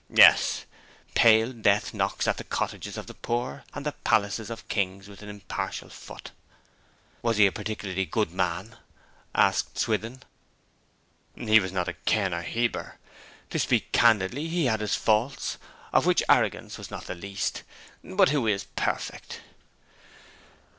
[0.09, 0.65] Yes;
[1.13, 5.21] pale death knocks at the cottages of the poor and the palaces of kings with
[5.21, 6.31] an impartial foot!'
[7.21, 8.77] 'Was he a particularly good man?'
[9.35, 10.23] asked Swithin.
[11.35, 12.97] 'He was not a Ken or a Heber.
[13.51, 15.59] To speak candidly, he had his faults,
[15.93, 17.61] of which arrogance was not the least.
[18.03, 19.39] But who is perfect?'